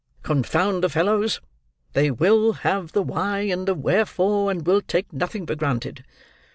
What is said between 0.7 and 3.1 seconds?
the fellows, they will have the